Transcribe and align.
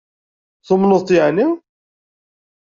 Tumneḍ-t 0.67 1.09
yeεni? 1.15 1.47